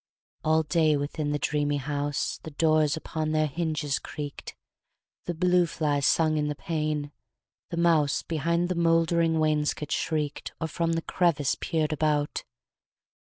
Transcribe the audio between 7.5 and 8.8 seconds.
the mouse Behind the